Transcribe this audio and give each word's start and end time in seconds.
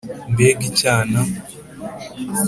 mbega 0.33 0.63
icyana 0.69 1.21